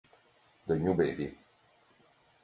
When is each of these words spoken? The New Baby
The 0.65 0.79
New 0.79 0.95
Baby 0.95 1.35